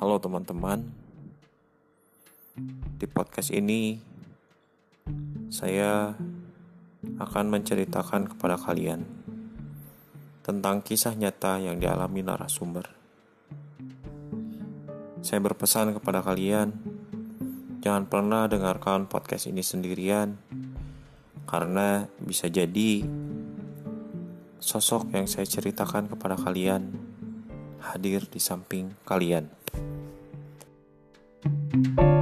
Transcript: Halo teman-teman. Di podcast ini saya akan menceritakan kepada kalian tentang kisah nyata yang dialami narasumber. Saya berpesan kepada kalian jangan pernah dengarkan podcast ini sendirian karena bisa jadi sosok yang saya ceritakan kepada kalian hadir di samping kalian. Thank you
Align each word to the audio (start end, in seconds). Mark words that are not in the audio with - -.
Halo 0.00 0.16
teman-teman. 0.16 0.80
Di 2.96 3.04
podcast 3.04 3.52
ini 3.52 4.00
saya 5.52 6.16
akan 7.20 7.44
menceritakan 7.52 8.32
kepada 8.32 8.56
kalian 8.56 9.04
tentang 10.40 10.80
kisah 10.80 11.12
nyata 11.12 11.60
yang 11.60 11.76
dialami 11.76 12.24
narasumber. 12.24 12.88
Saya 15.20 15.44
berpesan 15.44 15.92
kepada 15.92 16.24
kalian 16.24 16.72
jangan 17.84 18.08
pernah 18.08 18.48
dengarkan 18.48 19.04
podcast 19.04 19.52
ini 19.52 19.60
sendirian 19.60 20.40
karena 21.44 22.08
bisa 22.16 22.48
jadi 22.48 23.04
sosok 24.64 25.12
yang 25.12 25.28
saya 25.28 25.44
ceritakan 25.44 26.08
kepada 26.08 26.40
kalian 26.40 26.88
hadir 27.84 28.24
di 28.24 28.40
samping 28.40 28.96
kalian. 29.04 29.59
Thank 31.42 32.00
you 32.00 32.19